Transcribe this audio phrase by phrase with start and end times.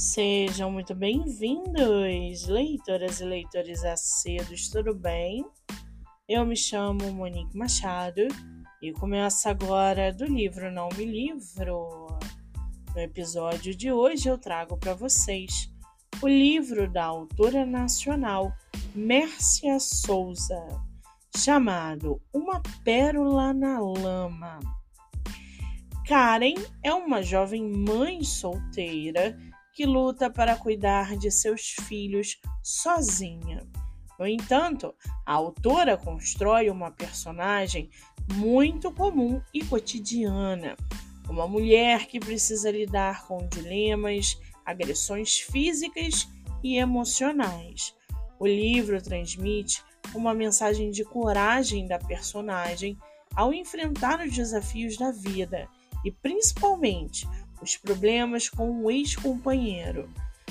[0.00, 5.44] Sejam muito bem-vindos, leitoras e leitores acedos, tudo bem?
[6.26, 8.22] Eu me chamo Monique Machado
[8.80, 12.06] e começo agora do livro Não Me Livro.
[12.94, 15.70] No episódio de hoje eu trago para vocês
[16.22, 18.50] o livro da autora nacional
[18.94, 20.66] Mércia Souza,
[21.36, 24.60] chamado Uma Pérola na Lama.
[26.08, 29.38] Karen é uma jovem mãe solteira
[29.80, 33.66] que luta para cuidar de seus filhos sozinha.
[34.18, 34.94] No entanto,
[35.24, 37.88] a autora constrói uma personagem
[38.34, 40.76] muito comum e cotidiana,
[41.30, 46.28] uma mulher que precisa lidar com dilemas, agressões físicas
[46.62, 47.96] e emocionais.
[48.38, 49.82] O livro transmite
[50.14, 52.98] uma mensagem de coragem da personagem
[53.34, 55.66] ao enfrentar os desafios da vida
[56.04, 57.26] e, principalmente,
[57.60, 60.08] os problemas com o ex-companheiro.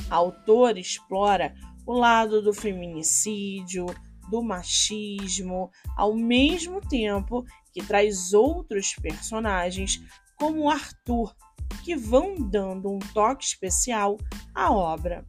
[0.10, 1.54] A autora explora
[1.86, 3.86] o lado do feminicídio,
[4.30, 7.44] do machismo, ao mesmo tempo
[7.74, 10.02] que traz outros personagens,
[10.38, 11.36] como Arthur,
[11.84, 14.18] que vão dando um toque especial
[14.54, 15.26] à obra.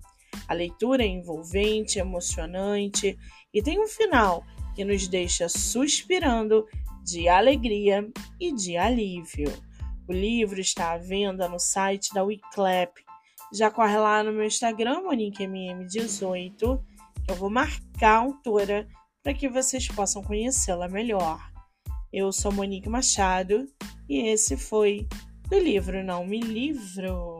[0.47, 3.19] A leitura é envolvente, emocionante
[3.53, 4.45] e tem um final
[4.75, 6.67] que nos deixa suspirando
[7.05, 9.53] de alegria e de alívio.
[10.09, 12.93] O livro está à venda no site da Wiclap.
[13.53, 16.81] Já corre lá no meu Instagram, MoniqueMM18,
[17.25, 18.89] que eu vou marcar a autora
[19.23, 21.41] para que vocês possam conhecê-la melhor.
[22.13, 23.67] Eu sou Monique Machado
[24.09, 25.07] e esse foi
[25.49, 27.40] do livro Não Me Livro.